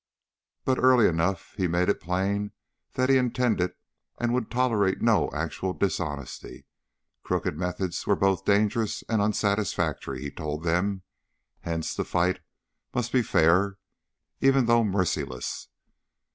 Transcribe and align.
But 0.65 0.79
early 0.79 1.05
enough 1.07 1.53
he 1.57 1.67
made 1.67 1.87
it 1.87 1.99
plain 2.01 2.53
that 2.93 3.07
he 3.07 3.17
intended 3.17 3.73
and 4.19 4.33
would 4.33 4.49
tolerate 4.49 4.99
no 4.99 5.29
actual 5.31 5.73
dishonesty; 5.73 6.65
crooked 7.21 7.55
methods 7.55 8.07
were 8.07 8.15
both 8.15 8.43
dangerous 8.43 9.03
and 9.07 9.21
unsatisfactory, 9.21 10.23
he 10.23 10.31
told 10.31 10.63
them, 10.63 11.03
hence 11.59 11.93
the 11.93 12.03
fight 12.03 12.39
must 12.95 13.11
be 13.11 13.21
fair 13.21 13.77
even 14.39 14.65
though 14.65 14.83
merciless. 14.83 15.67